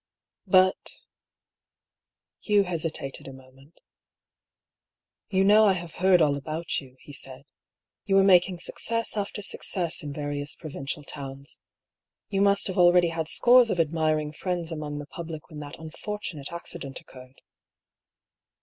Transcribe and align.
"But" 0.57 0.93
Hugh 2.41 2.63
hesitated 2.63 3.27
a 3.27 3.33
moment." 3.33 3.79
You 5.29 5.43
know 5.43 5.65
I 5.67 5.73
have 5.73 5.93
heard 6.01 6.23
all 6.23 6.35
about 6.35 6.79
you," 6.81 6.97
he 7.01 7.13
said." 7.13 7.43
You 8.07 8.15
were 8.15 8.23
making 8.23 8.57
success 8.61 9.15
after 9.15 9.43
success 9.43 10.01
in 10.01 10.11
various 10.11 10.55
provincial 10.55 11.03
towns— 11.03 11.59
^you 12.33 12.41
must 12.41 12.65
have 12.65 12.79
already 12.79 13.09
had 13.09 13.27
scores 13.27 13.69
of 13.69 13.79
admiring 13.79 14.31
friends 14.31 14.71
among 14.71 14.97
the 14.97 15.05
public 15.05 15.49
when 15.51 15.59
that 15.59 15.77
unfortunate 15.77 16.51
accident 16.51 16.99
occurred." 16.99 17.39